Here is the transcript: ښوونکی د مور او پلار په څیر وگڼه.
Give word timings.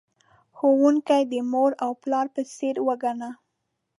ښوونکی 0.57 1.21
د 1.31 1.33
مور 1.51 1.71
او 1.83 1.91
پلار 2.01 2.27
په 2.35 2.41
څیر 2.55 2.75
وگڼه. 2.87 3.29